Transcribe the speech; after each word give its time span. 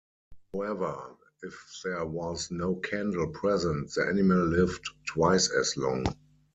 However, 0.51 1.15
if 1.43 1.63
there 1.83 2.07
was 2.07 2.49
no 2.49 2.73
candle 2.77 3.27
present 3.27 3.93
the 3.93 4.01
animal 4.07 4.47
lived 4.47 4.89
twice 5.05 5.51
as 5.51 5.77
long. 5.77 6.07